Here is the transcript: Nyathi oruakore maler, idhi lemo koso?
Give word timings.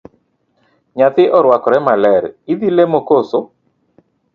Nyathi 0.97 1.23
oruakore 1.37 1.79
maler, 1.85 2.23
idhi 2.53 2.69
lemo 2.77 2.99
koso? 3.09 3.39